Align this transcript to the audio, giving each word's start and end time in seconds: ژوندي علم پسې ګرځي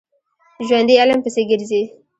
ژوندي 0.67 0.95
علم 1.01 1.19
پسې 1.23 1.41
ګرځي 1.49 1.81